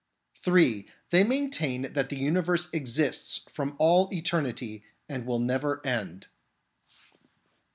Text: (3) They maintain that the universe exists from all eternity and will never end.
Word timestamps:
(3) 0.41 0.87
They 1.11 1.23
maintain 1.23 1.83
that 1.93 2.09
the 2.09 2.17
universe 2.17 2.69
exists 2.73 3.41
from 3.47 3.75
all 3.77 4.09
eternity 4.11 4.83
and 5.07 5.27
will 5.27 5.37
never 5.37 5.79
end. 5.85 6.25